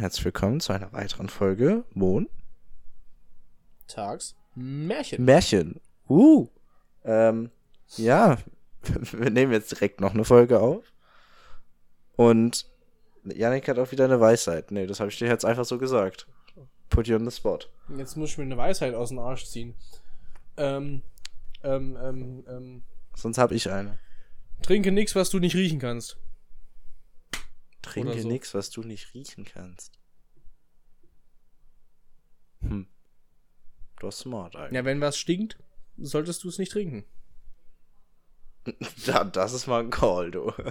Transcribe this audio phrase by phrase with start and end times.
[0.00, 2.26] Herzlich willkommen zu einer weiteren Folge Mon
[3.86, 5.22] Tags Märchen.
[5.22, 5.78] Märchen.
[6.08, 6.48] Uh.
[7.04, 7.50] Ähm,
[7.98, 8.38] ja,
[9.12, 10.90] wir nehmen jetzt direkt noch eine Folge auf.
[12.16, 12.64] Und
[13.24, 14.70] Janik hat auch wieder eine Weisheit.
[14.70, 16.26] Nee, das habe ich dir jetzt einfach so gesagt.
[16.88, 17.58] Put you on the spot.
[17.94, 19.74] Jetzt muss ich mir eine Weisheit aus dem Arsch ziehen.
[20.56, 21.02] Ähm,
[21.62, 22.82] ähm, ähm, ähm.
[23.16, 23.98] Sonst habe ich eine.
[24.62, 26.16] Trinke nichts, was du nicht riechen kannst.
[27.82, 28.28] Trinke so.
[28.28, 29.98] nichts, was du nicht riechen kannst.
[32.60, 32.86] Hm.
[33.98, 34.72] Du hast smart eigentlich.
[34.72, 35.58] Ja, wenn was stinkt,
[35.96, 37.04] solltest du es nicht trinken.
[39.06, 40.52] Ja, das ist mal ein Call, du.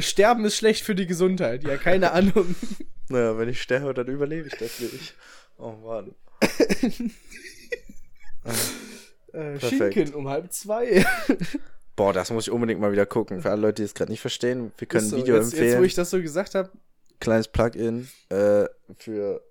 [0.00, 1.64] Sterben ist schlecht für die Gesundheit.
[1.64, 2.54] Ja, keine Ahnung.
[3.08, 5.16] naja, wenn ich sterbe, dann überlebe ich das nicht.
[5.58, 6.14] Oh Mann.
[9.32, 9.60] Äh.
[9.60, 11.04] Schinken um halb zwei.
[12.00, 13.42] Boah, das muss ich unbedingt mal wieder gucken.
[13.42, 15.52] Für alle Leute, die es gerade nicht verstehen, wir können Ist ein so, Video jetzt,
[15.52, 15.68] empfehlen.
[15.68, 16.70] Jetzt, wo ich das so gesagt habe,
[17.20, 18.64] Kleines Plugin äh,
[18.96, 19.44] für.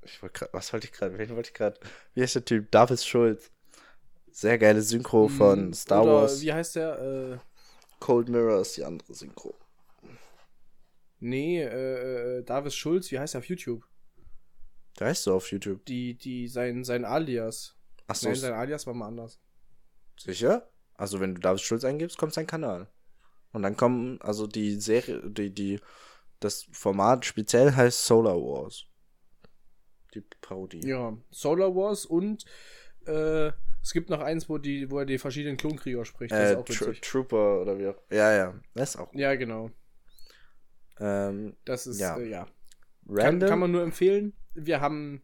[0.00, 1.18] Ich wollte gerade, was wollte ich gerade?
[1.18, 1.78] Wen wollte ich gerade?
[2.14, 2.70] Wie heißt der Typ?
[2.70, 3.50] David Schulz.
[4.30, 6.40] Sehr geile Synchro von Star oder Wars.
[6.40, 6.98] Wie heißt der?
[7.34, 7.38] Äh,
[8.00, 9.54] Cold Mirror ist die andere Synchro.
[11.20, 13.84] nee, äh, äh, Davis Schulz, wie heißt er auf YouTube?
[14.98, 15.84] Der heißt so auf YouTube.
[15.84, 17.76] Die, die, sein, sein Alias.
[18.06, 19.38] Achso, Nein, sein Alias war mal anders.
[20.18, 20.66] sicher?
[20.98, 22.88] Also, wenn du David Schulz eingibst, kommt sein Kanal.
[23.52, 25.80] Und dann kommen, also die Serie, die, die,
[26.40, 28.84] das Format speziell heißt Solar Wars.
[30.14, 30.86] Die Parodie.
[30.86, 32.44] Ja, Solar Wars und
[33.06, 33.50] äh,
[33.82, 36.32] es gibt noch eins, wo, die, wo er die verschiedenen Klonkrieger spricht.
[36.32, 37.00] Das Äh, ist auch Tro witzig.
[37.00, 38.02] Trooper oder wie auch.
[38.10, 38.60] Ja, ja.
[38.74, 39.12] Das ist auch.
[39.14, 39.70] Ja, genau.
[41.00, 42.18] Ähm, Das ist, Ja.
[42.18, 42.44] Äh, ja.
[42.44, 43.48] Kann, random.
[43.48, 44.34] kann man nur empfehlen.
[44.54, 45.22] Wir haben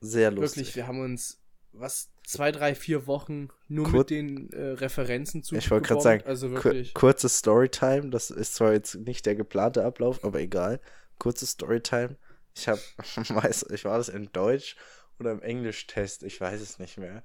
[0.00, 0.58] sehr lustig.
[0.58, 1.37] wirklich, wir haben uns
[1.72, 6.00] was, zwei, drei, vier Wochen nur Kur- mit den äh, Referenzen zu Ich wollte gerade
[6.00, 6.94] sagen, Also Kur wirklich.
[6.94, 10.80] kurze Storytime, das ist zwar jetzt nicht der geplante Ablauf, aber egal.
[11.18, 12.16] Kurze Storytime.
[12.54, 14.76] Ich habe, weiß, ich war das in Deutsch
[15.20, 17.22] oder im Englisch-Test, ich weiß es nicht mehr.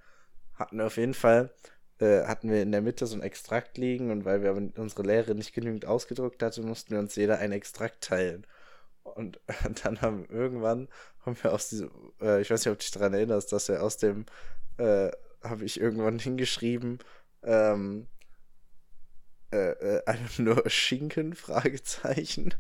[0.55, 1.51] Hatten auf jeden Fall,
[1.99, 5.37] äh, hatten wir in der Mitte so ein Extrakt liegen und weil wir unsere Lehrerin
[5.37, 8.45] nicht genügend ausgedruckt hatte, mussten wir uns jeder einen Extrakt teilen.
[9.03, 9.39] Und
[9.83, 10.87] dann haben irgendwann,
[11.25, 11.91] haben wir aus diesem,
[12.21, 14.25] äh, ich weiß nicht, ob du dich daran erinnerst, dass wir aus dem,
[14.77, 15.11] äh,
[15.43, 16.99] habe ich irgendwann hingeschrieben,
[17.43, 18.07] ähm,
[19.53, 22.55] äh, äh, einfach nur Schinken, Fragezeichen.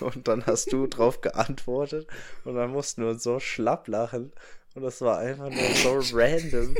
[0.00, 2.08] Und dann hast du drauf geantwortet.
[2.44, 4.32] Und dann mussten wir uns so schlapp lachen.
[4.74, 6.74] Und das war einfach nur so random.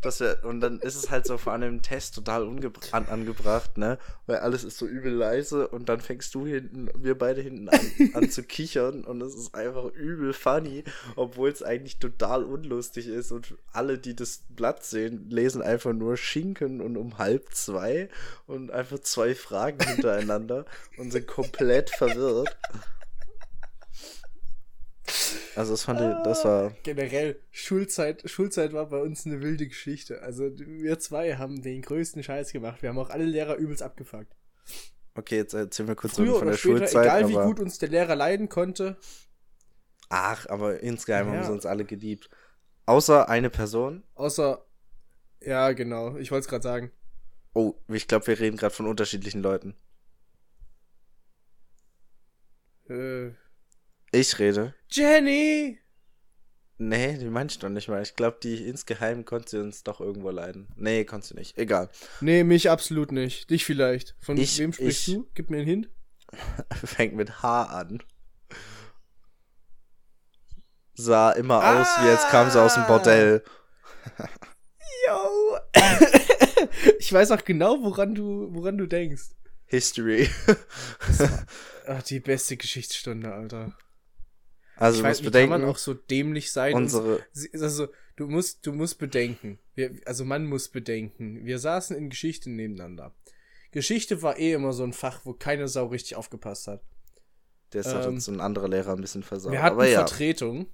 [0.00, 2.46] Dass wir, und dann ist es halt so vor einem Test total
[2.92, 3.98] an, angebracht, ne?
[4.26, 7.80] Weil alles ist so übel leise und dann fängst du hinten, wir beide hinten an,
[8.14, 10.84] an zu kichern und es ist einfach übel funny,
[11.16, 16.16] obwohl es eigentlich total unlustig ist und alle, die das Blatt sehen, lesen einfach nur
[16.16, 18.08] Schinken und um halb zwei
[18.46, 20.64] und einfach zwei Fragen hintereinander
[20.96, 22.56] und sind komplett verwirrt.
[25.56, 30.22] Also das fand ich, das war Generell, Schulzeit, Schulzeit war bei uns eine wilde Geschichte.
[30.22, 32.82] Also wir zwei haben den größten Scheiß gemacht.
[32.82, 34.34] Wir haben auch alle Lehrer übelst abgefuckt.
[35.14, 37.78] Okay, jetzt erzählen wir kurz Früher von der später, Schulzeit, egal wie aber gut uns
[37.78, 38.96] der Lehrer leiden konnte,
[40.10, 41.44] ach, aber insgeheim haben Ja.
[41.44, 42.30] sie uns alle geliebt.
[42.86, 44.04] Außer eine Person.
[44.14, 44.64] außer,
[45.40, 46.92] ja genau, ich wollte es gerade sagen.
[47.52, 49.74] Oh, ich glaube, wir reden gerade von unterschiedlichen Leuten.
[52.88, 53.30] Äh,
[54.12, 54.74] Ich rede.
[54.90, 55.78] Jenny!
[56.80, 58.00] Nee, die meinst du doch nicht mal.
[58.02, 60.68] Ich glaube, die insgeheim konnte sie uns doch irgendwo leiden.
[60.76, 61.58] Nee, konnte sie nicht.
[61.58, 61.90] Egal.
[62.20, 63.50] Nee, mich absolut nicht.
[63.50, 64.14] Dich vielleicht.
[64.20, 65.28] Von Ich- wem sprichst ich- du?
[65.34, 65.90] Gib mir einen Hint.
[66.84, 68.02] Fängt mit H an.
[70.94, 72.86] Sah immer aus, wie als kam sie aus dem Ah.
[72.88, 73.44] Bordell.
[75.06, 75.58] Yo!
[76.98, 79.30] ich weiß auch genau, woran du, woran du denkst.
[79.66, 80.28] History.
[81.86, 83.76] Ach, die beste Geschichtsstunde, Alter.
[84.80, 86.74] Also ich du weiß, musst wie kann man bedenken, auch so dämlich sein?
[86.74, 87.20] und unsere.
[87.32, 89.58] Sie- Also, du musst, du musst bedenken.
[89.74, 91.44] Wir, also, man muss bedenken.
[91.44, 93.14] Wir saßen in Geschichte nebeneinander.
[93.70, 96.82] Geschichte war eh immer so ein Fach, wo keine Sau richtig aufgepasst hat.
[97.70, 99.52] Das hat ähm, uns so ein anderer Lehrer ein bisschen versaut.
[99.52, 99.98] Wir hatten Aber ja.
[99.98, 100.68] Vertretung.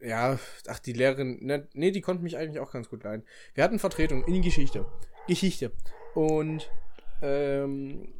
[0.00, 0.38] Ja,
[0.68, 3.24] ach, die Lehrerin, ne, nee, die konnte mich eigentlich auch ganz gut leiden.
[3.54, 4.84] Wir hatten Vertretung in Geschichte.
[5.26, 5.72] Geschichte.
[6.14, 6.68] Und,
[7.22, 8.12] ähm,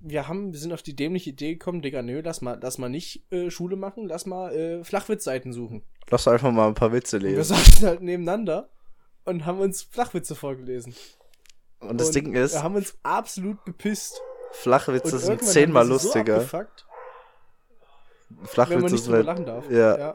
[0.00, 2.88] wir haben, wir sind auf die dämliche Idee gekommen, Digga, nö, lass mal, lass mal
[2.88, 5.82] nicht äh, Schule machen, lass mal äh, Flachwitzseiten suchen.
[6.10, 7.54] Lass einfach mal ein paar Witze Und wir lesen.
[7.54, 8.68] saßen halt nebeneinander
[9.24, 10.94] und haben uns Flachwitze vorgelesen.
[11.80, 14.20] Und das und Ding ist, Wir haben uns absolut bepisst.
[14.52, 16.40] Flachwitze sind zehnmal lustiger.
[16.40, 16.86] So abgefuckt,
[18.28, 19.70] wenn man Flachwitze nicht sind drüber halt, lachen darf.
[19.70, 19.98] ja.
[19.98, 20.14] ja.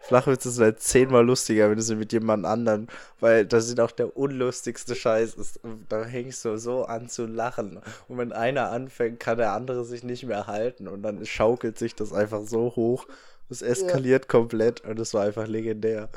[0.00, 2.86] Flachwitze sind halt zehnmal lustiger, wenn du sie mit jemand anderen,
[3.18, 5.60] weil das sind auch der unlustigste Scheiß ist.
[5.88, 7.80] Da hängst du so an zu lachen.
[8.06, 11.94] Und wenn einer anfängt, kann der andere sich nicht mehr halten und dann schaukelt sich
[11.94, 13.06] das einfach so hoch.
[13.48, 14.28] Es eskaliert ja.
[14.28, 16.08] komplett und es war einfach legendär.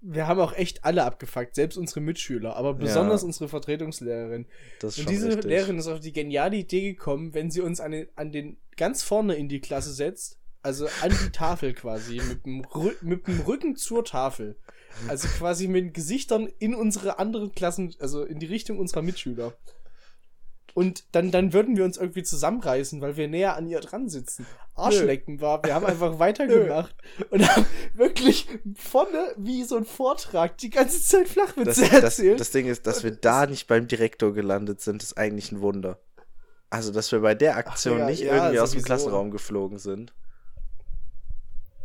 [0.00, 3.26] Wir haben auch echt alle abgefuckt, selbst unsere Mitschüler, aber besonders ja.
[3.26, 4.46] unsere Vertretungslehrerin.
[4.82, 5.44] und diese richtig.
[5.44, 9.02] Lehrerin ist auf die geniale Idee gekommen, wenn sie uns an den, an den ganz
[9.02, 12.66] vorne in die Klasse setzt, also an die Tafel quasi, mit dem,
[13.00, 14.56] mit dem Rücken zur Tafel.
[15.06, 19.54] Also quasi mit den Gesichtern in unsere anderen Klassen, also in die Richtung unserer Mitschüler.
[20.74, 24.46] Und dann, dann würden wir uns irgendwie zusammenreißen, weil wir näher an ihr dran sitzen.
[24.74, 26.94] Arschlecken war, wir haben einfach weitergemacht
[27.30, 28.46] und haben wirklich
[28.76, 32.34] vorne wie so ein Vortrag die ganze Zeit Flachwitze das, erzählt.
[32.34, 35.60] Das, das Ding ist, dass wir da nicht beim Direktor gelandet sind, ist eigentlich ein
[35.60, 35.98] Wunder.
[36.70, 38.62] Also, dass wir bei der Aktion Ach, ja, nicht ja, irgendwie sowieso.
[38.62, 40.14] aus dem Klassenraum geflogen sind.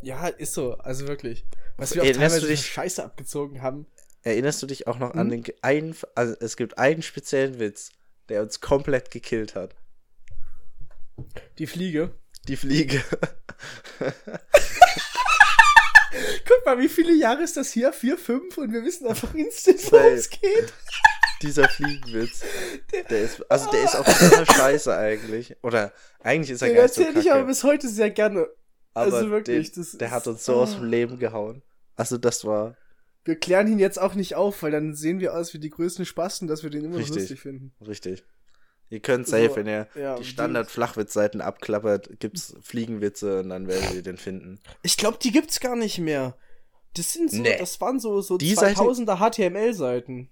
[0.04, 1.46] Ja, ist so, also wirklich.
[1.78, 3.88] Was wir auch Erinnerst teilweise dich, Scheiße abgezogen haben.
[4.22, 5.20] Erinnerst du dich auch noch hm?
[5.20, 7.92] an den einen, also es gibt einen speziellen Witz,
[8.30, 9.76] der uns komplett gekillt hat.
[11.58, 12.12] Die Fliege.
[12.48, 13.02] Die Fliege.
[16.46, 17.94] Guck mal, wie viele Jahre ist das hier?
[17.94, 20.74] Vier, fünf und wir wissen einfach instant, worum es geht.
[21.42, 22.42] Dieser Fliegenwitz.
[22.92, 25.56] Der, der ist, also der ist auch total scheiße eigentlich.
[25.62, 28.48] Oder eigentlich ist er gar nicht so erzähle ich aber bis heute sehr gerne.
[28.94, 30.62] Aber also wirklich, den, der hat uns so oh.
[30.62, 31.64] aus dem Leben gehauen.
[31.96, 32.78] Also das war.
[33.26, 36.06] Wir klären ihn jetzt auch nicht auf, weil dann sehen wir aus wie die größten
[36.06, 37.74] Spasten, dass wir den immer richtig, lustig finden.
[37.86, 38.24] Richtig.
[38.90, 43.94] Ihr könnt safe, so, wenn ihr ja, die Standard-Flachwitz-Seiten abklappert, gibt's Fliegenwitze und dann werdet
[43.94, 44.60] ihr den finden.
[44.84, 46.38] Ich glaube, die gibt's gar nicht mehr.
[46.96, 47.58] Das sind so, nee.
[47.58, 50.30] das waren so, so die 2000er HTML-Seiten.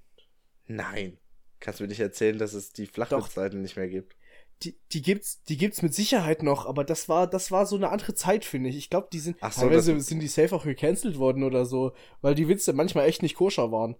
[0.67, 1.17] Nein.
[1.59, 4.15] Kannst du mir nicht erzählen, dass es die Flachwitz-Seiten nicht mehr gibt?
[4.63, 7.89] Die, die gibt's, die gibt's mit Sicherheit noch, aber das war, das war so eine
[7.89, 8.77] andere Zeit, finde ich.
[8.77, 11.93] Ich glaube, die sind, Ach so, teilweise sind die safe auch gecancelt worden oder so,
[12.21, 13.95] weil die Witze manchmal echt nicht koscher waren.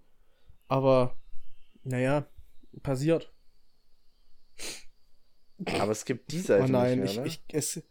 [0.68, 1.16] Aber,
[1.82, 2.26] naja,
[2.82, 3.32] passiert.
[5.78, 7.44] Aber es gibt die Seite oh nein, nicht mehr, ich, ne?
[7.48, 7.82] ich, es,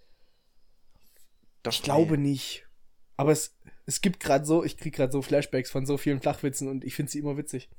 [1.64, 2.68] Doch, ich glaube nicht.
[3.18, 6.68] Aber es, es gibt gerade so, ich krieg gerade so Flashbacks von so vielen Flachwitzen
[6.68, 7.70] und ich finde sie immer witzig.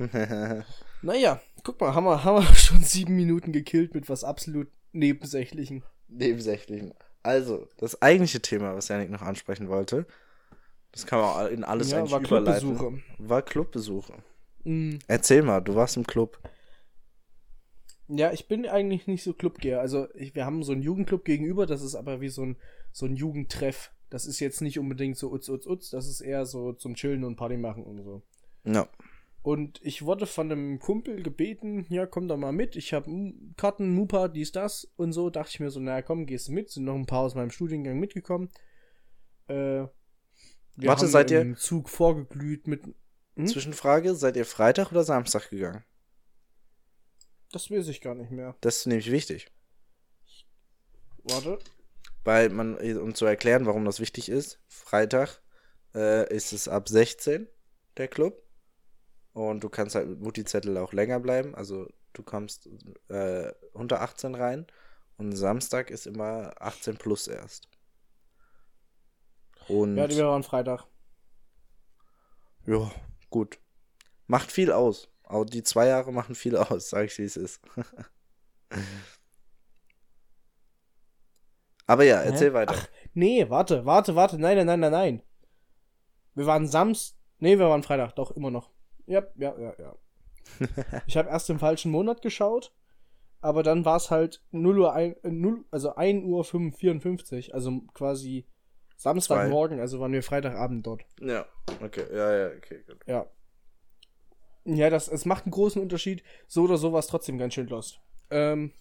[1.02, 5.82] naja, guck mal, haben wir, haben wir schon sieben Minuten gekillt mit was absolut Nebensächlichen.
[6.08, 6.94] Nebensächlichen.
[7.22, 10.06] Also, das eigentliche Thema, was Janik noch ansprechen wollte,
[10.92, 12.76] das kann man in alles ja, eigentlich war überleiten.
[12.76, 13.02] Clubbesuche.
[13.18, 14.14] War Clubbesuche.
[14.64, 14.98] Mhm.
[15.06, 16.40] Erzähl mal, du warst im Club.
[18.08, 19.80] Ja, ich bin eigentlich nicht so Clubgeher.
[19.80, 22.56] Also, ich, wir haben so einen Jugendclub gegenüber, das ist aber wie so ein,
[22.90, 23.92] so ein Jugendtreff.
[24.08, 27.22] Das ist jetzt nicht unbedingt so utz, utz, utz, das ist eher so zum Chillen
[27.22, 28.22] und Party machen und so.
[28.64, 28.72] Ja.
[28.72, 28.86] No.
[29.42, 32.76] Und ich wurde von einem Kumpel gebeten, ja, komm doch mal mit.
[32.76, 33.10] Ich habe
[33.56, 35.30] Karten, Mupa, dies, das und so.
[35.30, 36.70] Dachte ich mir so, naja, komm, gehst du mit.
[36.70, 38.50] Sind noch ein paar aus meinem Studiengang mitgekommen.
[39.48, 39.86] Äh,
[40.76, 42.84] Warte, seid ihr im Zug vorgeglüht mit.
[43.36, 43.46] Hm?
[43.46, 45.84] Zwischenfrage, seid ihr Freitag oder Samstag gegangen?
[47.52, 48.56] Das weiß ich gar nicht mehr.
[48.60, 49.50] Das ist nämlich wichtig.
[51.24, 51.58] Warte.
[52.24, 55.42] Weil man, um zu erklären, warum das wichtig ist, Freitag
[55.94, 57.48] äh, ist es ab 16,
[57.96, 58.42] der Club.
[59.32, 61.54] Und du kannst halt mit Mutti-Zettel auch länger bleiben.
[61.54, 62.68] Also du kommst
[63.08, 64.66] äh, unter 18 rein.
[65.16, 67.68] Und Samstag ist immer 18 plus erst.
[69.68, 70.86] Und ja, die waren Freitag.
[72.66, 72.90] Ja,
[73.28, 73.58] gut.
[74.26, 75.08] Macht viel aus.
[75.24, 77.60] Auch die zwei Jahre machen viel aus, sag ich, wie es ist.
[81.86, 82.54] Aber ja, erzähl Hä?
[82.54, 82.74] weiter.
[82.76, 84.38] Ach, nee, warte, warte, warte.
[84.38, 85.22] Nein, nein, nein, nein, nein.
[86.34, 87.18] Wir waren Samstag.
[87.38, 88.70] Nee, wir waren Freitag, doch, immer noch.
[89.10, 89.96] Ja, ja, ja, ja.
[91.06, 92.72] ich habe erst im falschen Monat geschaut,
[93.40, 98.46] aber dann war es halt 0 Uhr, 1, 0, also 1 Uhr 54, also quasi
[98.96, 101.02] Samstagmorgen, also waren wir Freitagabend dort.
[101.20, 101.44] Ja,
[101.82, 102.98] okay, ja, ja, okay, gut.
[103.06, 103.26] Ja.
[104.64, 106.22] Ja, das, es macht einen großen Unterschied.
[106.46, 107.98] So oder so war es trotzdem ganz schön lost.
[108.30, 108.72] Ähm,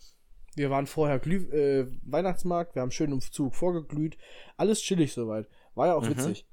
[0.55, 4.17] wir waren vorher Glüh äh, Weihnachtsmarkt, wir haben schön im Zug vorgeglüht.
[4.57, 5.47] Alles chillig soweit.
[5.73, 6.09] War ja auch mhm.
[6.09, 6.47] witzig.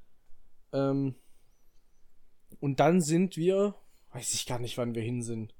[0.72, 1.16] Ähm,
[2.60, 3.74] und dann sind wir,
[4.12, 5.54] weiß ich gar nicht, wann wir hin sind.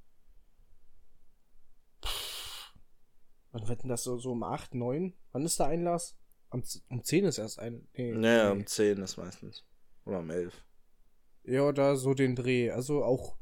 [3.57, 5.15] wann wird denn das so, so um 8, 9?
[5.33, 6.17] Wann ist der Einlass?
[6.51, 7.89] Um, um 10 ist erst ein.
[7.95, 8.61] Nee, naja, nee.
[8.61, 9.65] um 10 ist meistens.
[10.05, 10.55] Oder um 11.
[11.45, 12.71] Ja, da so den Dreh.
[12.71, 13.37] Also auch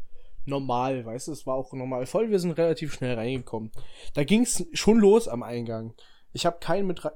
[0.44, 2.30] normal, weißt du, es war auch normal voll.
[2.30, 3.72] Wir sind relativ schnell reingekommen.
[4.14, 5.94] Da ging es schon los am Eingang.
[6.32, 7.12] Ich habe keinen mit rein.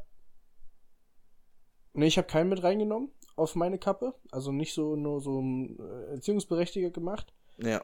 [1.92, 4.14] Nee, ich habe keinen mit reingenommen auf meine Kappe.
[4.30, 7.32] Also nicht so nur so ein äh, Erziehungsberechtiger gemacht.
[7.58, 7.82] Ja.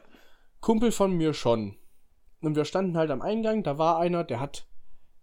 [0.61, 1.75] Kumpel von mir schon.
[2.41, 4.67] Und wir standen halt am Eingang, da war einer, der hat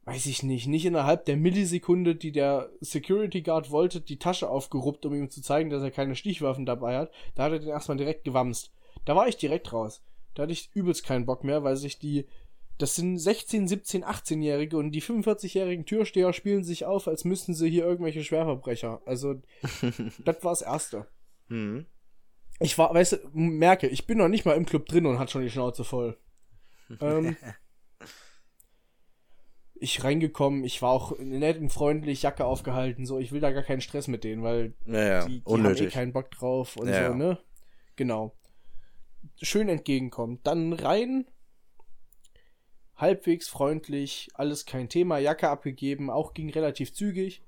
[0.05, 5.07] weiß ich nicht, nicht innerhalb der Millisekunde, die der Security Guard wollte, die Tasche aufgeruppt,
[5.07, 7.13] um ihm zu zeigen, dass er keine Stichwaffen dabei hat.
[7.35, 8.73] Da hat er den erstmal direkt gewamst.
[9.05, 10.03] Da war ich direkt raus.
[10.35, 12.27] Da hatte ich übelst keinen Bock mehr, weil sich die,
[12.83, 17.71] das sind 16, 17, 18-Jährige und die 45-jährigen Türsteher spielen sich auf, als müssten sie
[17.71, 19.01] hier irgendwelche Schwerverbrecher.
[19.07, 19.41] Also,
[20.25, 21.07] das war das Erste.
[21.47, 21.87] Mhm.
[22.59, 25.31] Ich war, weißt du, merke, ich bin noch nicht mal im Club drin und hat
[25.31, 26.19] schon die Schnauze voll.
[27.01, 27.37] ähm,
[29.75, 33.63] ich reingekommen, ich war auch nett und freundlich, Jacke aufgehalten, so, ich will da gar
[33.63, 37.13] keinen Stress mit denen, weil ja, die, die haben eh keinen Bock drauf und ja.
[37.13, 37.39] so, ne?
[37.95, 38.37] Genau.
[39.41, 40.41] Schön entgegenkommen.
[40.43, 41.27] Dann rein,
[43.03, 47.43] halbwegs freundlich, alles kein Thema, Jacke abgegeben, auch ging relativ zügig.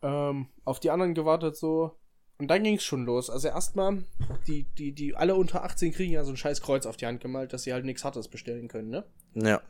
[0.00, 1.98] Ähm, auf die anderen gewartet so.
[2.38, 3.28] Und dann ging es schon los.
[3.28, 4.04] Also erstmal,
[4.46, 7.20] die, die, die alle unter 18 kriegen ja so ein scheiß Kreuz auf die Hand
[7.20, 9.04] gemalt, dass sie halt nichts Hartes bestellen können, ne?
[9.34, 9.60] Ja.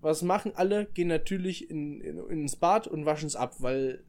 [0.00, 0.86] Was machen alle?
[0.86, 4.04] Gehen natürlich in, in, ins Bad und waschen es ab, weil,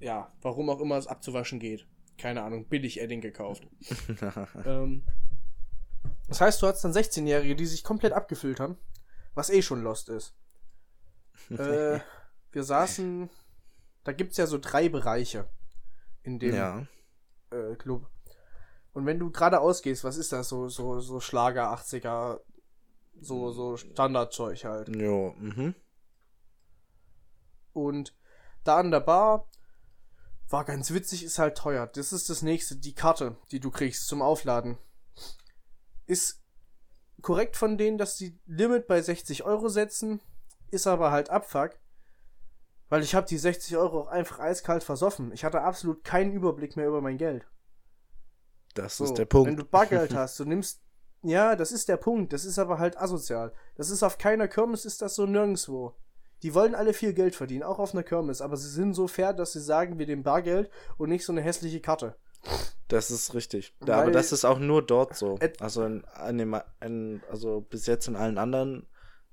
[0.00, 1.86] ja, warum auch immer es abzuwaschen geht.
[2.16, 3.68] Keine Ahnung, billig Edding gekauft.
[4.66, 5.04] ähm,
[6.28, 8.76] das heißt, du hast dann 16-Jährige, die sich komplett abgefüllt haben,
[9.34, 10.34] was eh schon lost ist.
[11.50, 12.00] äh,
[12.52, 13.30] wir saßen,
[14.04, 15.48] da gibt es ja so drei Bereiche
[16.22, 16.86] in dem ja.
[17.50, 18.06] äh, Club.
[18.92, 20.48] Und wenn du gerade ausgehst, was ist das?
[20.48, 22.40] So, so, so Schlager, 80er,
[23.20, 24.88] so, so Standardzeug halt.
[24.94, 25.74] Jo, mhm.
[27.72, 28.14] Und
[28.64, 29.48] da an der Bar
[30.48, 31.86] war ganz witzig, ist halt teuer.
[31.86, 32.76] Das ist das nächste.
[32.76, 34.78] Die Karte, die du kriegst zum Aufladen,
[36.08, 36.42] ist
[37.22, 40.20] korrekt von denen, dass die Limit bei 60 Euro setzen,
[40.70, 41.78] ist aber halt Abfuck,
[42.88, 45.32] weil ich habe die 60 Euro auch einfach eiskalt versoffen.
[45.32, 47.46] Ich hatte absolut keinen Überblick mehr über mein Geld.
[48.74, 49.48] Das so, ist der Punkt.
[49.48, 50.82] Wenn du Bargeld hast, du nimmst
[51.22, 52.32] ja, das ist der Punkt.
[52.32, 53.52] Das ist aber halt asozial.
[53.76, 55.94] Das ist auf keiner Kirmes, ist das so nirgendwo.
[56.42, 59.32] Die wollen alle viel Geld verdienen, auch auf einer Kirmes, aber sie sind so fair,
[59.32, 62.16] dass sie sagen, wir dem Bargeld und nicht so eine hässliche Karte.
[62.88, 63.74] Das ist richtig.
[63.80, 65.38] Weil, aber das ist auch nur dort so.
[65.60, 68.86] Also, in, in dem, in, also bis jetzt in allen anderen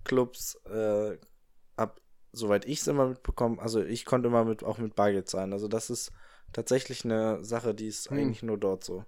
[0.03, 1.17] Clubs, äh,
[1.77, 2.01] ab,
[2.33, 5.53] soweit ich es immer mitbekommen, also ich konnte immer mit, auch mit Bargeld sein.
[5.53, 6.11] Also das ist
[6.51, 8.17] tatsächlich eine Sache, die ist hm.
[8.17, 9.05] eigentlich nur dort so.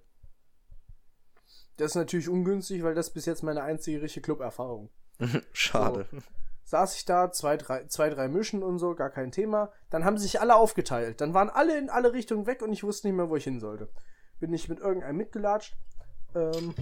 [1.76, 4.90] Das ist natürlich ungünstig, weil das bis jetzt meine einzige richtige Club-Erfahrung.
[5.52, 6.06] Schade.
[6.10, 6.18] So,
[6.68, 9.72] saß ich da, zwei drei, zwei, drei Mischen und so, gar kein Thema.
[9.88, 11.22] Dann haben sich alle aufgeteilt.
[11.22, 13.58] Dann waren alle in alle Richtungen weg und ich wusste nicht mehr, wo ich hin
[13.58, 13.88] sollte.
[14.38, 15.76] Bin ich mit irgendeinem mitgelatscht.
[16.34, 16.74] Ähm,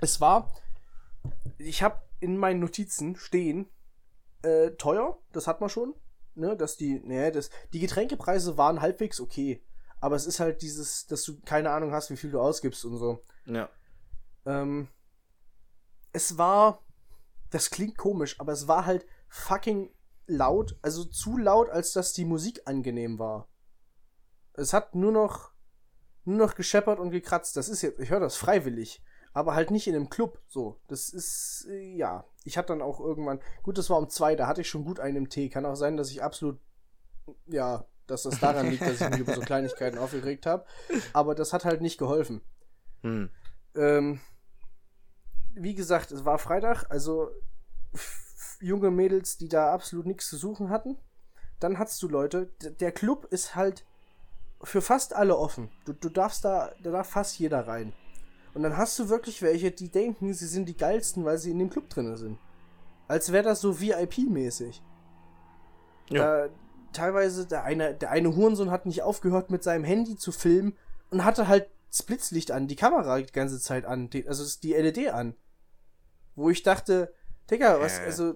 [0.00, 0.52] es war,
[1.56, 3.68] ich habe in meinen Notizen stehen,
[4.42, 5.94] äh, teuer, das hat man schon.
[6.34, 9.62] Ne, dass die, ne, das, die Getränkepreise waren halbwegs okay.
[10.00, 12.96] Aber es ist halt dieses, dass du keine Ahnung hast, wie viel du ausgibst und
[12.96, 13.24] so.
[13.46, 13.68] Ja.
[14.46, 14.88] Ähm,
[16.12, 16.80] es war,
[17.50, 19.90] das klingt komisch, aber es war halt fucking
[20.26, 23.48] laut, also zu laut, als dass die Musik angenehm war.
[24.52, 25.52] Es hat nur noch,
[26.24, 27.56] nur noch gescheppert und gekratzt.
[27.56, 29.02] Das ist jetzt, ich höre das freiwillig,
[29.32, 30.42] aber halt nicht in einem Club.
[30.48, 32.24] So, das ist, äh, ja.
[32.44, 35.00] Ich hatte dann auch irgendwann, gut, das war um zwei, da hatte ich schon gut
[35.00, 35.48] einen im Tee.
[35.48, 36.60] Kann auch sein, dass ich absolut,
[37.46, 40.64] ja, dass das daran liegt, dass ich mich über so Kleinigkeiten aufgeregt habe.
[41.12, 42.40] Aber das hat halt nicht geholfen.
[43.02, 43.30] Hm.
[43.76, 44.20] Ähm,
[45.62, 47.30] wie gesagt, es war Freitag, also
[48.60, 50.96] junge Mädels, die da absolut nichts zu suchen hatten.
[51.60, 52.50] Dann hattest du Leute,
[52.80, 53.84] der Club ist halt
[54.62, 55.70] für fast alle offen.
[55.84, 57.92] Du, du darfst da, da darf fast jeder rein.
[58.54, 61.58] Und dann hast du wirklich welche, die denken, sie sind die geilsten, weil sie in
[61.58, 62.38] dem Club drin sind.
[63.06, 64.82] Als wäre das so VIP-mäßig.
[66.10, 66.46] Ja.
[66.46, 66.48] Da,
[66.92, 70.76] teilweise, der eine, der eine Hurensohn hat nicht aufgehört, mit seinem Handy zu filmen
[71.10, 74.72] und hatte halt das Blitzlicht an, die Kamera die ganze Zeit an, die, also die
[74.72, 75.34] LED an.
[76.38, 77.12] Wo ich dachte,
[77.50, 78.34] Digga, was, also.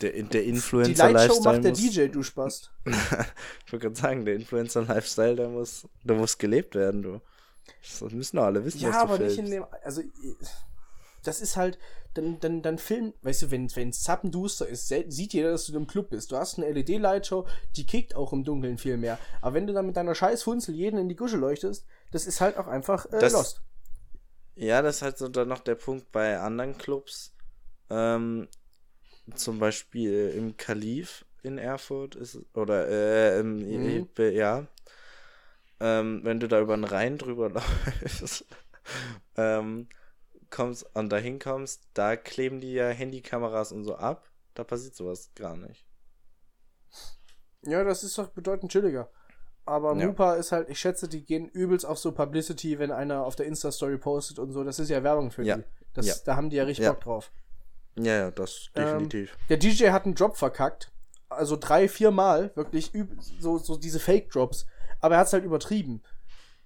[0.00, 1.08] Der, der Influencer-Lifestyle.
[1.08, 2.70] Die Lightshow macht der DJ, du Spaß.
[2.86, 7.20] ich wollte gerade sagen, der Influencer-Lifestyle, der muss, der muss gelebt werden, du.
[7.82, 9.36] Das müssen doch alle wissen, ja, was du aber filmst.
[9.36, 10.02] nicht in dem, also,
[11.22, 11.78] das ist halt,
[12.14, 15.86] dann, dann, dann film, weißt du, wenn es zappenduster ist, sieht jeder, dass du im
[15.86, 16.32] Club bist.
[16.32, 17.46] Du hast eine LED-Lightshow,
[17.76, 19.18] die kickt auch im Dunkeln viel mehr.
[19.42, 22.40] Aber wenn du dann mit deiner scheiß Funzel jeden in die Gusche leuchtest, das ist
[22.40, 23.62] halt auch einfach äh, das, lost.
[24.54, 27.33] Ja, das ist halt so dann noch der Punkt bei anderen Clubs.
[27.90, 28.48] Ähm,
[29.34, 34.08] zum Beispiel im Kalif in Erfurt ist oder äh, im, mhm.
[34.16, 34.66] ja.
[35.80, 37.50] Ähm, wenn du da über den Rhein drüber
[38.02, 38.46] läufst,
[39.36, 39.88] ähm,
[40.50, 44.30] kommst und da hinkommst, da kleben die ja Handykameras und so ab.
[44.54, 45.84] Da passiert sowas gar nicht.
[47.62, 49.10] Ja, das ist doch bedeutend chilliger.
[49.66, 50.06] Aber ja.
[50.06, 53.46] Mupa ist halt, ich schätze, die gehen übelst auf so Publicity, wenn einer auf der
[53.46, 54.62] Insta-Story postet und so.
[54.62, 55.56] Das ist ja Werbung für ja.
[55.56, 55.64] die.
[55.94, 56.14] Das, ja.
[56.24, 57.32] Da haben die ja richtig Bock drauf.
[57.96, 59.32] Ja, ja, das definitiv.
[59.32, 60.92] Ähm, der DJ hat einen Drop verkackt.
[61.28, 62.92] Also drei, vier Mal, wirklich
[63.38, 64.66] so, so diese Fake-Drops.
[65.00, 66.02] Aber er hat es halt übertrieben.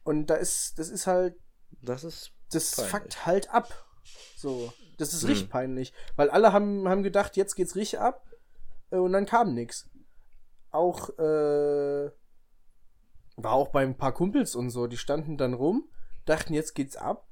[0.04, 1.34] Und da ist, das ist halt.
[1.82, 2.32] Das ist.
[2.52, 2.90] Das peinlich.
[2.90, 3.86] fuckt halt ab.
[4.36, 4.72] So.
[4.96, 5.28] Das ist hm.
[5.28, 5.92] richtig peinlich.
[6.16, 8.26] Weil alle haben, haben gedacht, jetzt geht's richtig ab.
[8.90, 9.88] Äh, und dann kam nichts.
[10.70, 12.10] Auch, äh,
[13.36, 15.88] war auch bei ein paar Kumpels und so, die standen dann rum,
[16.24, 17.27] dachten, jetzt geht's ab.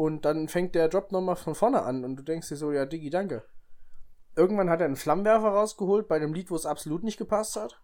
[0.00, 2.86] Und dann fängt der Drop nochmal von vorne an und du denkst dir so, ja,
[2.86, 3.44] Diggi, danke.
[4.34, 7.82] Irgendwann hat er einen Flammenwerfer rausgeholt bei dem Lied, wo es absolut nicht gepasst hat.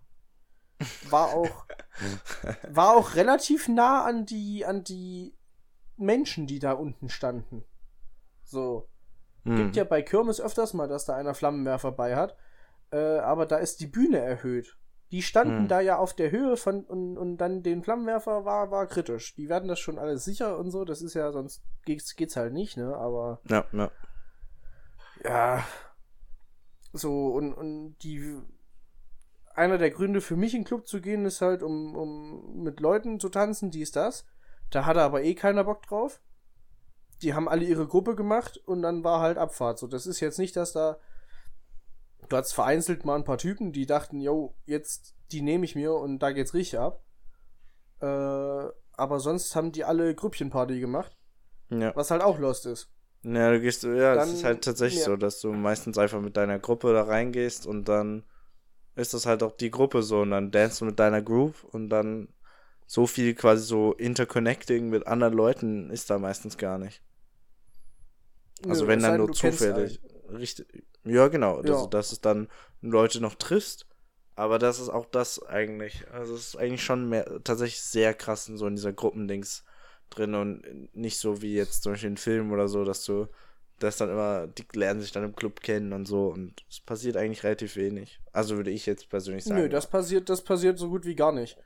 [1.10, 1.66] War auch,
[2.70, 5.36] war auch relativ nah an die, an die
[5.98, 7.66] Menschen, die da unten standen.
[8.44, 8.88] So.
[9.44, 9.56] Hm.
[9.56, 12.34] Gibt ja bei Kirmes öfters mal, dass da einer Flammenwerfer bei hat.
[12.92, 14.78] Äh, aber da ist die Bühne erhöht.
[15.12, 15.68] Die standen hm.
[15.68, 19.34] da ja auf der Höhe von und, und dann den Flammenwerfer war, war kritisch.
[19.36, 20.84] Die werden das schon alles sicher und so.
[20.84, 22.96] Das ist ja, sonst geht's, geht's halt nicht, ne?
[22.96, 23.40] Aber.
[23.48, 23.90] Ja, ja.
[25.22, 25.64] Ja.
[26.92, 28.40] So, und, und die.
[29.54, 32.80] Einer der Gründe für mich in den Club zu gehen, ist halt, um, um mit
[32.80, 34.26] Leuten zu tanzen, dies, das.
[34.70, 36.20] Da hatte aber eh keiner Bock drauf.
[37.22, 39.78] Die haben alle ihre Gruppe gemacht und dann war halt Abfahrt.
[39.78, 40.98] So, das ist jetzt nicht, dass da
[42.28, 45.94] du hattest vereinzelt mal ein paar Typen, die dachten, yo, jetzt, die nehme ich mir
[45.94, 47.02] und da geht's richtig ab.
[48.00, 51.16] Äh, aber sonst haben die alle Grüppchenparty gemacht.
[51.70, 51.94] Ja.
[51.96, 52.90] Was halt auch lost ist.
[53.22, 55.06] Ja, du gehst, ja, es ist halt tatsächlich ja.
[55.06, 58.24] so, dass du meistens einfach mit deiner Gruppe da reingehst und dann
[58.94, 61.88] ist das halt auch die Gruppe so und dann dance du mit deiner Groove und
[61.90, 62.28] dann
[62.86, 67.02] so viel quasi so Interconnecting mit anderen Leuten ist da meistens gar nicht.
[68.66, 70.00] Also Nö, wenn dann nur zufällig.
[70.30, 71.62] Richtig, ja, genau.
[71.62, 71.74] Ja.
[71.74, 72.48] Also, dass es dann
[72.80, 73.86] Leute noch triffst.
[74.34, 76.04] Aber das ist auch das eigentlich.
[76.12, 79.64] Also, es ist eigentlich schon mehr, tatsächlich sehr krass in so in dieser Gruppendings
[80.10, 83.26] drin und nicht so wie jetzt zum Beispiel in Filmen oder so, dass du
[83.78, 87.16] das dann immer, die lernen sich dann im Club kennen und so und es passiert
[87.16, 88.20] eigentlich relativ wenig.
[88.32, 89.60] Also würde ich jetzt persönlich sagen.
[89.60, 91.58] Nö, das passiert, das passiert so gut wie gar nicht.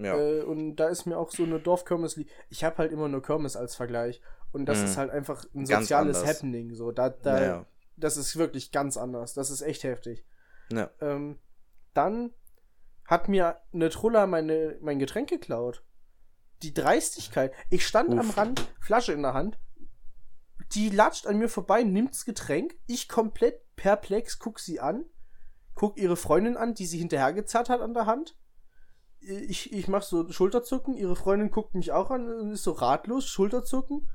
[0.00, 0.16] Ja.
[0.16, 3.56] Äh, und da ist mir auch so eine Dorfkirmes, ich habe halt immer nur Kirmes
[3.56, 4.84] als Vergleich und das mhm.
[4.84, 6.74] ist halt einfach ein soziales Happening.
[6.74, 7.66] So, da, da, naja
[7.98, 9.34] das ist wirklich ganz anders.
[9.34, 10.24] Das ist echt heftig.
[10.72, 10.90] Ja.
[11.00, 11.38] Ähm,
[11.94, 12.32] dann
[13.04, 15.82] hat mir eine Trulla meine, mein Getränk geklaut.
[16.62, 17.52] Die Dreistigkeit.
[17.70, 18.20] Ich stand Uff.
[18.20, 19.58] am Rand, Flasche in der Hand.
[20.72, 22.76] Die latscht an mir vorbei, nimmt's Getränk.
[22.86, 25.04] Ich komplett perplex, guck sie an.
[25.74, 28.36] Guck ihre Freundin an, die sie hinterhergezerrt hat an der Hand.
[29.20, 30.94] Ich, ich mach so Schulterzucken.
[30.94, 34.08] Ihre Freundin guckt mich auch an und ist so ratlos, Schulterzucken.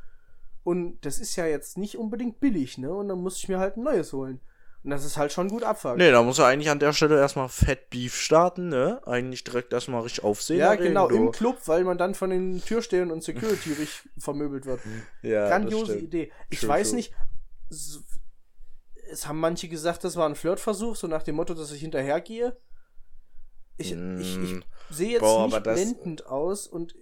[0.64, 2.94] Und das ist ja jetzt nicht unbedingt billig, ne?
[2.94, 4.40] Und dann muss ich mir halt ein neues holen.
[4.84, 5.98] Und das ist halt schon gut abfuckt.
[5.98, 9.02] Nee, da muss er eigentlich an der Stelle erstmal Fett Beef starten, ne?
[9.06, 10.60] Eigentlich direkt erstmal richtig aufsehen.
[10.60, 14.82] Ja, genau, im Club, weil man dann von den Türstehern und Security richtig vermöbelt wird.
[15.22, 16.32] Ja, Grandiose Idee.
[16.50, 16.98] Ich true, weiß true.
[16.98, 17.14] nicht,
[17.70, 22.58] es haben manche gesagt, das war ein Flirtversuch, so nach dem Motto, dass ich hinterhergehe.
[23.78, 24.64] Ich, mm, ich, ich mm.
[24.90, 26.96] sehe jetzt boah, nicht blendend aus und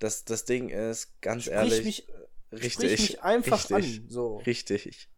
[0.00, 1.84] das, das Ding ist, ganz Sprich ehrlich.
[1.84, 2.06] Mich
[2.52, 2.72] Richtig.
[2.72, 4.10] Sprich mich einfach richtig, an.
[4.10, 4.38] So.
[4.38, 5.08] Richtig.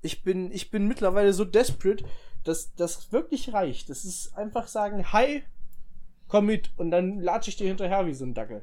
[0.00, 2.04] Ich bin, ich bin mittlerweile so desperate,
[2.44, 3.88] dass das wirklich reicht.
[3.88, 5.42] Das ist einfach sagen, hi,
[6.28, 8.62] komm mit und dann latsche ich dir hinterher wie so ein Dackel.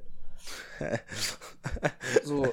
[2.23, 2.47] so.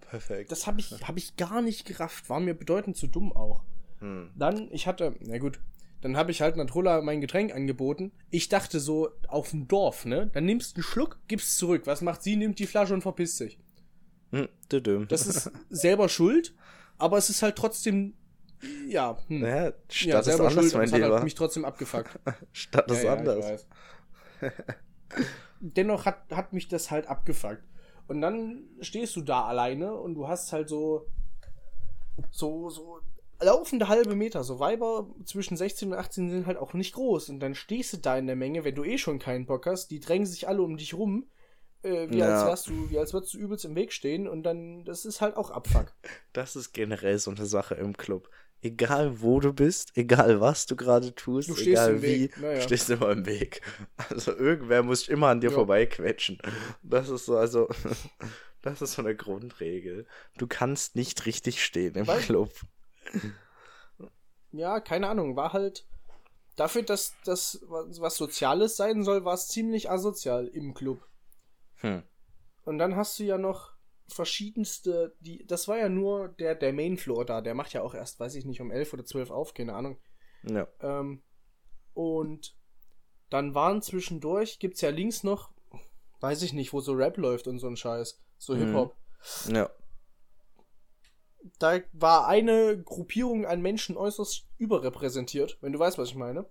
[0.00, 0.50] Perfekt.
[0.50, 2.28] Das habe ich, hab ich gar nicht gerafft.
[2.28, 3.62] War mir bedeutend zu dumm auch.
[4.00, 4.30] Hm.
[4.36, 5.60] Dann, ich hatte, na gut,
[6.06, 8.12] dann habe ich halt Natrola mein Getränk angeboten.
[8.30, 10.30] Ich dachte so, auf dem Dorf, ne?
[10.32, 11.82] Dann nimmst du einen Schluck, gibst zurück.
[11.86, 12.36] Was macht sie?
[12.36, 13.58] Nimmt die Flasche und verpisst sich.
[14.30, 14.48] Hm,
[15.08, 16.54] das ist selber schuld,
[16.96, 18.14] aber es ist halt trotzdem,
[18.88, 19.40] ja, hm.
[19.40, 22.20] naja, statt ja, selber anders, schuld, mein es hat halt mich trotzdem abgefuckt.
[22.52, 23.66] statt ja, ja, anders.
[25.60, 27.64] Dennoch hat, hat mich das halt abgefuckt.
[28.06, 31.08] Und dann stehst du da alleine und du hast halt so,
[32.30, 33.00] so, so
[33.40, 34.44] laufende halbe Meter.
[34.44, 37.28] So Weiber zwischen 16 und 18 sind halt auch nicht groß.
[37.28, 39.88] Und dann stehst du da in der Menge, wenn du eh schon keinen Bock hast.
[39.90, 41.26] Die drängen sich alle um dich rum
[41.86, 42.34] äh, wie, ja.
[42.34, 45.20] als wärst du, wie als würdest du übelst im Weg stehen und dann, das ist
[45.20, 45.92] halt auch Abfuck.
[46.32, 48.28] Das ist generell so eine Sache im Club.
[48.60, 52.60] Egal wo du bist, egal was du gerade tust, du egal wie, naja.
[52.60, 53.62] stehst immer im Weg.
[54.10, 55.54] Also irgendwer muss immer an dir ja.
[55.54, 56.38] vorbeiquetschen.
[56.82, 57.68] Das ist so, also,
[58.62, 60.06] das ist so eine Grundregel.
[60.36, 62.50] Du kannst nicht richtig stehen im Weil, Club.
[64.52, 65.86] Ja, keine Ahnung, war halt
[66.56, 71.06] dafür, dass das was Soziales sein soll, war es ziemlich asozial im Club.
[71.76, 72.02] Hm.
[72.64, 73.76] Und dann hast du ja noch
[74.08, 77.94] verschiedenste, die, das war ja nur der, der Main Floor da, der macht ja auch
[77.94, 79.98] erst, weiß ich nicht, um 11 oder 12 auf, keine Ahnung.
[80.42, 80.66] Ja.
[80.80, 81.22] Ähm,
[81.92, 82.56] und
[83.30, 85.50] dann waren zwischendurch, gibt's ja links noch,
[86.20, 88.66] weiß ich nicht, wo so Rap läuft und so ein Scheiß, so mhm.
[88.66, 88.96] Hip-Hop.
[89.48, 89.70] Ja.
[91.58, 96.46] Da war eine Gruppierung an Menschen äußerst überrepräsentiert, wenn du weißt, was ich meine.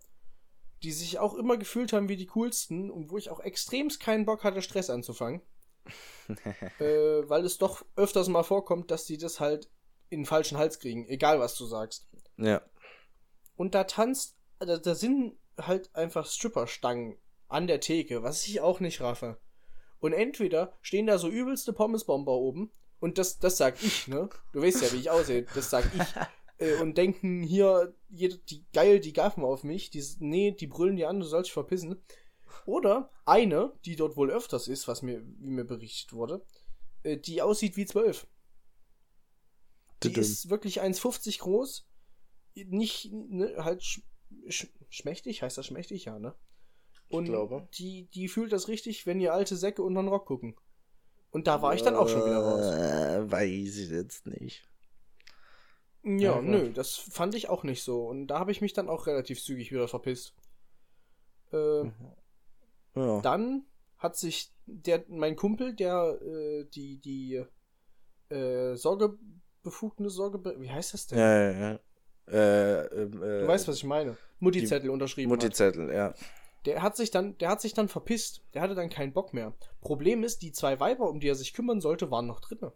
[0.84, 4.25] Die sich auch immer gefühlt haben wie die coolsten und wo ich auch extremst keinen
[4.25, 5.41] Bock hatte, Stress anzufangen.
[6.79, 9.69] äh, weil es doch öfters mal vorkommt, dass die das halt
[10.10, 12.08] in den falschen Hals kriegen, egal was du sagst.
[12.38, 12.62] Ja.
[13.55, 18.79] Und da tanzt, da, da sind halt einfach Stripperstangen an der Theke, was ich auch
[18.79, 19.38] nicht raffe.
[19.99, 22.71] Und entweder stehen da so übelste Pommesbomber oben,
[23.05, 24.27] und das, das sag ich, ne?
[24.51, 26.01] Du weißt ja, wie ich aussehe, das sag ich.
[26.57, 30.95] Äh, und denken hier, jede, die geil, die gaffen auf mich, die, nee, die brüllen
[30.95, 32.01] die an, du sollst dich verpissen.
[32.65, 36.45] Oder eine, die dort wohl öfters ist, was mir, wie mir berichtet wurde,
[37.03, 38.25] äh, die aussieht wie zwölf.
[40.01, 40.21] Die Tudum.
[40.21, 41.89] ist wirklich 1,50 groß,
[42.53, 44.01] nicht, ne, halt sch
[44.47, 46.35] sch schmächtig, heißt das schmächtig, ja, ne?
[47.09, 47.67] Und glaube.
[47.73, 50.55] Die, die fühlt das richtig, wenn ihr alte Säcke unter den Rock gucken.
[51.31, 52.73] Und da war ich dann auch schon wieder raus.
[52.73, 54.63] Äh, weiß ich jetzt nicht.
[56.03, 58.05] Ja, Ja, nö, das fand ich auch nicht so.
[58.07, 60.33] Und da habe ich mich dann auch relativ zügig wieder verpisst.
[61.51, 61.85] Äh,
[62.95, 63.19] Ja.
[63.21, 63.65] Dann
[63.97, 67.43] hat sich der, mein Kumpel, der äh, die, die
[68.33, 71.17] äh, Sorgebefugnis, Sorge, wie heißt das denn?
[71.19, 71.79] Ja, ja, ja.
[72.27, 74.15] Äh, ähm, äh, Du weißt, was ich meine.
[74.39, 75.29] Mutti-Zettel unterschrieben.
[75.29, 76.13] Mutti-Zettel, ja.
[76.65, 78.43] Der hat sich dann, der hat sich dann verpisst.
[78.54, 79.54] Der hatte dann keinen Bock mehr.
[79.82, 82.73] Problem ist, die zwei Weiber, um die er sich kümmern sollte, waren noch drinne.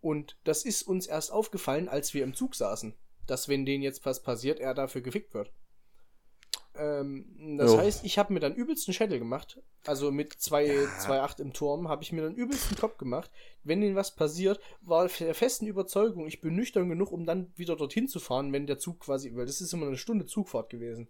[0.00, 2.94] Und das ist uns erst aufgefallen, als wir im Zug saßen.
[3.26, 5.52] Dass, wenn denen jetzt was passiert, er dafür gefickt wird.
[6.78, 7.78] Ähm, das Jo.
[7.78, 9.60] heißt, ich habe mir dann übelsten Schädel gemacht.
[9.84, 13.30] Also mit 2,8 im Turm habe ich mir dann übelsten Kopf gemacht.
[13.64, 17.76] Wenn denen was passiert, war der festen Überzeugung, ich bin nüchtern genug, um dann wieder
[17.76, 21.08] dorthin zu fahren, wenn der Zug quasi, weil das ist immer eine Stunde Zugfahrt gewesen.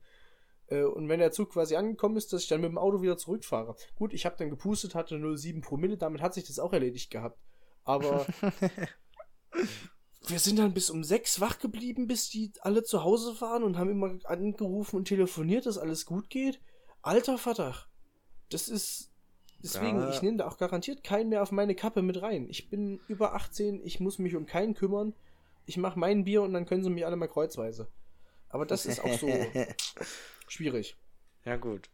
[0.69, 3.17] Äh, Und wenn der Zug quasi angekommen ist, dass ich dann mit dem Auto wieder
[3.17, 3.77] zurückfahre.
[3.97, 7.39] Gut, ich habe dann gepustet, hatte 0,7 Promille, damit hat sich das auch erledigt gehabt.
[7.85, 8.27] Aber
[10.27, 13.79] wir sind dann bis um 6 wach geblieben, bis die alle zu Hause waren und
[13.79, 16.61] haben immer angerufen und telefoniert, dass alles gut geht.
[17.03, 17.75] Alter Vater,
[18.51, 19.13] das ist.
[19.63, 20.11] Deswegen, Ja.
[20.11, 22.47] ich nehme da auch garantiert keinen mehr auf meine Kappe mit rein.
[22.51, 25.15] Ich bin über 18, ich muss mich um keinen kümmern.
[25.65, 27.89] Ich mache mein Bier und dann können sie mich alle mal kreuzweise.
[28.49, 29.27] Aber das ist auch so
[30.49, 30.97] schwierig.
[31.45, 31.89] ja, gut.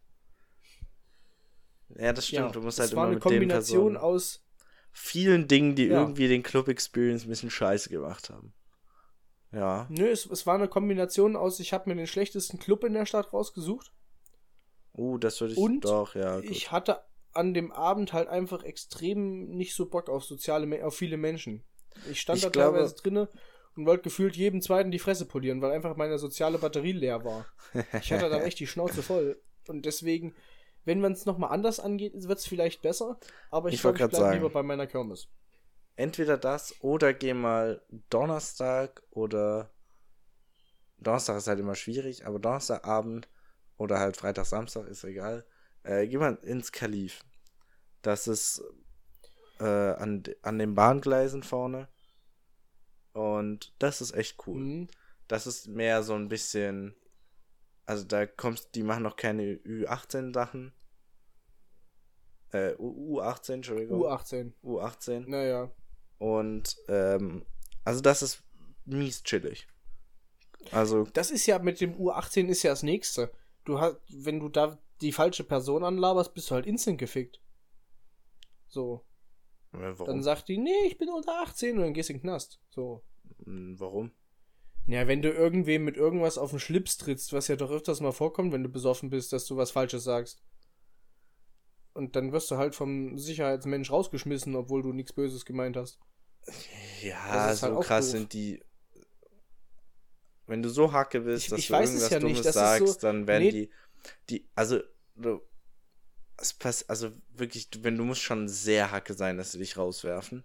[1.95, 2.47] Ja, das stimmt.
[2.47, 4.43] Ja, du musst halt war immer eine mit Kombination Personen, aus
[4.91, 6.01] vielen Dingen, die Ja.
[6.01, 8.53] irgendwie den Club Experience ein bisschen scheiße gemacht haben.
[9.51, 9.85] Ja.
[9.89, 13.05] Nö, es, es war eine Kombination aus, ich habe mir den schlechtesten Club in der
[13.05, 13.91] Stadt rausgesucht
[14.95, 16.35] Uh, das würde ich Und doch, ja.
[16.39, 16.45] Gut.
[16.51, 21.17] ich hatte an dem Abend halt einfach extrem nicht so Bock auf soziale, auf viele
[21.17, 21.63] Menschen.
[22.11, 23.27] Ich stand Ich da glaube- teilweise drinne
[23.75, 27.45] und wollte gefühlt jedem zweiten die Fresse polieren, weil einfach meine soziale Batterie leer war.
[27.99, 29.41] Ich hatte dann echt die Schnauze voll.
[29.67, 30.35] Und deswegen,
[30.85, 33.19] wenn man es nochmal anders angeht, wird es vielleicht besser.
[33.49, 35.27] Aber ich, Ich glaube, ich bleibe lieber bei meiner Kirmes.
[35.95, 39.71] Entweder das oder geh mal Donnerstag oder
[40.97, 43.29] Donnerstag ist halt immer schwierig, aber Donnerstagabend
[43.77, 45.45] oder halt Freitag, Samstag ist egal.
[45.83, 47.23] Äh, geh mal ins Kalif.
[48.01, 48.63] Das ist
[49.59, 51.87] äh, an, an den Bahngleisen vorne.
[53.13, 54.59] Und das ist echt cool.
[54.59, 54.87] Mhm.
[55.27, 56.95] Das ist mehr so ein bisschen.
[57.85, 60.73] Also da kommst, die machen noch keine Ü18-Sachen.
[62.51, 64.01] Äh, U- U18, Entschuldigung.
[64.01, 64.53] U18.
[64.63, 65.27] U18.
[65.27, 65.71] Naja.
[66.19, 67.45] Und ähm,
[67.83, 68.43] also das ist
[68.85, 69.67] mies chillig.
[70.71, 73.31] Also, Das ist ja mit dem U18 ist ja das nächste.
[73.65, 77.41] Du hast, wenn du da die falsche Person anlaberst, bist du halt instant gefickt.
[78.67, 79.03] So.
[79.73, 82.23] Äh, Dann sagt die, nee, ich bin unter 18 und dann gehst du in den
[82.23, 82.59] Knast.
[82.69, 83.03] So.
[83.45, 84.11] Hm, Warum?
[84.85, 88.11] Ja, wenn du irgendwem mit irgendwas auf den Schlips trittst, was ja doch öfters mal
[88.11, 90.43] vorkommt, wenn du besoffen bist, dass du was Falsches sagst.
[91.93, 95.99] Und dann wirst du halt vom Sicherheitsmensch rausgeschmissen, obwohl du nichts Böses gemeint hast.
[97.01, 98.11] Ja, so halt krass doof.
[98.11, 98.61] sind die.
[100.47, 102.87] Wenn du so hacke bist, Ich- dass ich du irgendwas ja nicht, Dummes ist sagst,
[103.01, 103.51] so- dann werden nee.
[103.51, 103.69] die.
[104.29, 104.79] Die, also,
[105.15, 105.39] du.
[106.37, 109.77] Es passt, also wirklich, du- wenn du musst schon sehr hacke sein, dass sie dich
[109.77, 110.43] rauswerfen.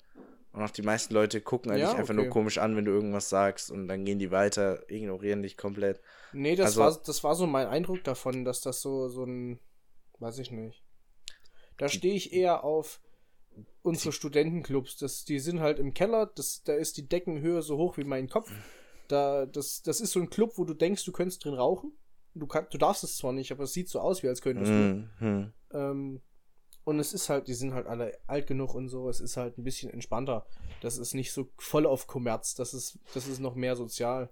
[0.52, 2.22] Und auch die meisten Leute gucken eigentlich Ja, einfach okay.
[2.24, 6.00] nur komisch an, wenn du irgendwas sagst und dann gehen die weiter, ignorieren dich komplett.
[6.32, 9.60] Nee, das, Also- war, das war so mein Eindruck davon, dass das so, so ein.
[10.20, 10.82] Weiß ich nicht.
[11.76, 13.00] Da stehe ich eher auf
[13.82, 14.96] unsere Studentenclubs.
[14.96, 18.28] Das, die sind halt im Keller, das, da ist die Deckenhöhe so hoch wie mein
[18.28, 18.50] Kopf.
[19.06, 21.92] Da, das, das ist so ein Club, wo du denkst, du könntest drin rauchen.
[22.38, 24.70] Du, kann, du darfst es zwar nicht, aber es sieht so aus, wie als könntest
[24.72, 24.74] du.
[24.74, 25.10] Mhm.
[25.18, 25.52] hm.
[25.72, 26.20] Ähm,
[26.84, 29.58] und es ist halt, die sind halt alle alt genug und so, es ist halt
[29.58, 30.46] ein bisschen entspannter.
[30.80, 34.30] Das ist nicht so voll auf Kommerz, das ist, das ist noch mehr sozial.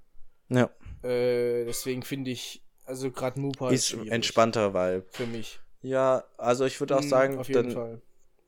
[0.48, 0.70] Ja,
[1.02, 5.04] Äh, deswegen finde ich, also gerade Mupa ist schwierig entspannter Vibe.
[5.10, 5.60] für mich.
[5.82, 8.00] Ja, also ich würde auch Mhm, sagen, auf jeden dann Fall.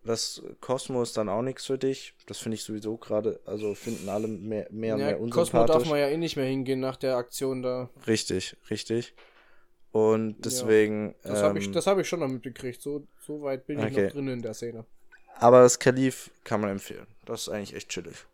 [0.04, 2.14] das Cosmo ist dann auch nichts für dich.
[2.26, 5.74] Das finde ich sowieso gerade, also finden alle mehr, mehr, Ja, mehr Cosmo unsympathisch.
[5.74, 7.90] darf man ja eh nicht mehr hingehen nach der Aktion da.
[8.06, 9.14] Richtig, richtig.
[9.92, 11.14] Und deswegen.
[11.22, 12.80] Das habe ich, ähm, das hab ich schon noch mitgekriegt.
[12.82, 14.04] So, so weit bin ich Okay.
[14.04, 14.84] noch drin in der Szene.
[15.40, 17.06] aber das Kalif kann man empfehlen.
[17.24, 18.26] Das ist eigentlich echt chillig.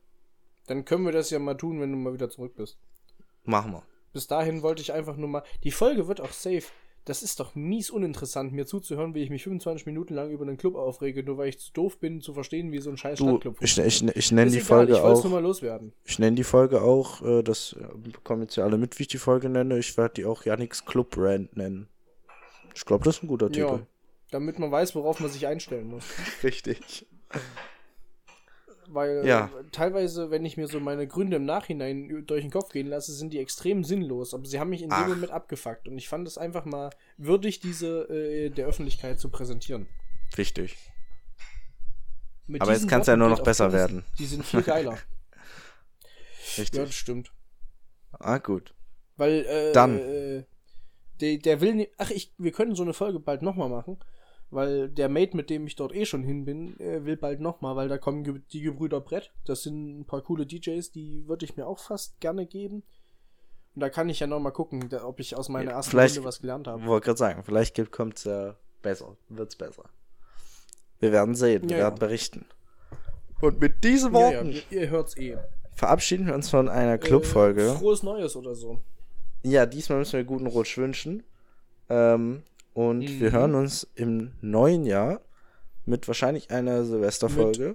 [0.66, 2.78] Dann können wir das ja mal tun, wenn du mal wieder zurück bist.
[3.44, 3.82] Machen wir.
[4.12, 5.42] Bis dahin wollte ich einfach nur mal.
[5.64, 6.64] Die Folge wird auch safe.
[7.06, 10.56] Das ist doch mies uninteressant, mir zuzuhören, wie ich mich 25 Minuten lang über einen
[10.56, 13.28] Club aufrege, nur weil ich zu doof bin, zu verstehen, wie so ein scheiß Du,
[13.28, 14.10] Stadtclub ich, funktioniert.
[14.16, 15.22] ich, ich nenne Ist die egal, Folge ich auch.
[15.22, 15.92] nur mal loswerden.
[16.04, 19.08] Ich nenne die Folge auch, äh, das äh, bekommen jetzt ja alle mit, wie ich
[19.08, 19.78] die Folge nenne.
[19.78, 21.88] Ich werde die auch Yannicks Club Brand nennen.
[22.74, 23.86] Ich glaube, das ist ein guter Ja, Titel.
[24.30, 26.04] damit man weiß, worauf man sich einstellen muss.
[26.42, 27.06] Richtig.
[28.88, 29.46] Weil Ja.
[29.46, 33.12] äh, teilweise, wenn ich mir so meine Gründe im Nachhinein durch den Kopf gehen lasse,
[33.12, 34.34] sind die extrem sinnlos.
[34.34, 35.08] Aber sie haben mich in dem.
[35.08, 35.88] Moment abgefuckt.
[35.88, 39.86] Und ich fand es einfach mal würdig, diese äh, der Öffentlichkeit zu präsentieren.
[40.36, 40.76] Wichtig.
[42.46, 44.04] Mit Aber jetzt diesen kann's ja nur noch besser werden.
[44.18, 44.98] Die sind viel geiler.
[46.58, 46.74] Richtig.
[46.78, 47.32] ja, das stimmt.
[48.12, 48.74] Ah, gut.
[49.16, 49.98] Weil, äh, Dann.
[49.98, 50.44] Äh,
[51.20, 51.92] der, der will nicht.
[51.98, 53.98] Ach, ich, wir können so eine Folge bald nochmal machen.
[54.50, 57.74] Weil der Mate, mit dem ich dort eh schon hin bin, äh, will bald nochmal,
[57.76, 59.32] weil da kommen die Gebrüder Brett.
[59.44, 62.84] Das sind ein paar coole DJs, die würde ich mir auch fast gerne geben.
[63.74, 66.28] Und da kann ich ja nochmal gucken, ob ich aus meiner Ja, ersten vielleicht- Runde
[66.28, 66.84] was gelernt habe.
[66.86, 69.16] Wollte gerade sagen, vielleicht kommt es ja besser.
[69.28, 69.84] Wird's besser.
[71.00, 72.06] Wir werden sehen, wir Ja, werden ja.
[72.06, 72.46] berichten.
[73.40, 75.36] Und mit diesen Ja, ja, Worten ihr, ihr hört's eh.
[75.74, 77.62] verabschieden wir uns von einer Clubfolge.
[77.72, 78.80] Äh, frohes Neues oder so.
[79.42, 81.24] Ja, diesmal müssen wir guten Rutsch wünschen.
[81.88, 82.42] Ähm,
[82.74, 83.20] und Mhm.
[83.20, 85.20] wir hören uns im neuen Jahr
[85.86, 87.72] mit wahrscheinlich einer Silvesterfolge.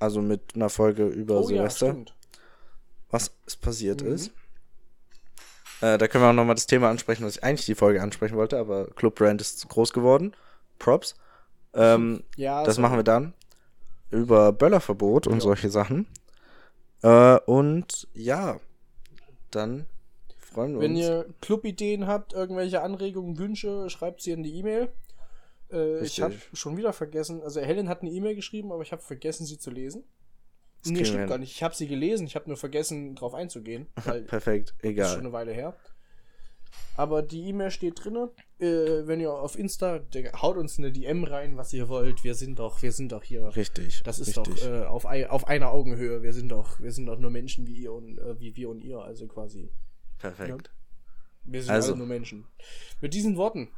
[0.00, 2.14] Also mit einer Folge über Oh ja, Silvester, stimmt.
[3.10, 4.12] was passiert Mhm.
[4.12, 4.30] ist.
[5.80, 8.36] Äh, da können wir auch nochmal das Thema ansprechen, was ich eigentlich die Folge ansprechen
[8.36, 10.34] wollte, aber Club Brand ist zu groß geworden.
[10.78, 11.14] Props.
[11.74, 12.82] Ähm, Ja, das so.
[12.82, 13.34] machen wir dann
[14.10, 15.40] über Böllerverbot und Ja.
[15.40, 16.06] solche Sachen.
[17.02, 18.58] Äh, und ja,
[19.50, 19.86] dann
[20.58, 21.00] freuen wir Wenn uns.
[21.00, 24.88] ihr Clubideen habt, irgendwelche Anregungen, Wünsche, schreibt sie in die E-Mail.
[25.70, 29.02] Äh, ich habe schon wieder vergessen, also Helen hat eine E-Mail geschrieben, aber ich habe
[29.02, 30.04] vergessen, sie zu lesen.
[30.82, 31.28] Das nee, stimmt hin.
[31.28, 31.52] gar nicht.
[31.52, 33.86] Ich habe sie gelesen, ich habe nur vergessen, drauf einzugehen,
[34.26, 35.18] Perfekt, das ist schon egal.
[35.18, 35.76] eine Weile her.
[36.96, 38.30] Aber die E-Mail steht drinne.
[38.58, 42.24] Äh, wenn ihr auf Insta, Digga, haut uns eine DM rein, was ihr wollt.
[42.24, 43.54] Wir sind doch, wir sind doch hier.
[43.56, 44.02] Richtig.
[44.02, 44.60] Das ist richtig.
[44.62, 46.22] doch äh, auf, auf einer Augenhöhe.
[46.22, 48.82] Wir sind doch, wir sind doch nur Menschen wie ihr und äh, wie wir und
[48.82, 49.70] ihr, also quasi.
[50.18, 50.70] Perfekt.
[51.44, 51.92] Wir sind Also.
[51.92, 52.46] alle nur Menschen.
[53.00, 53.68] Mit diesen Worten.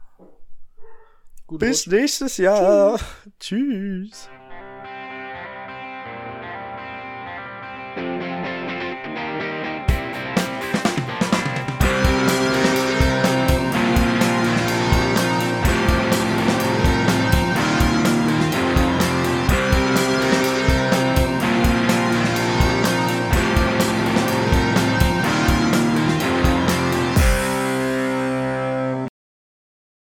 [1.49, 2.99] Bis nächstes Jahr.
[3.39, 4.29] Tschüss.
[7.97, 8.30] Thank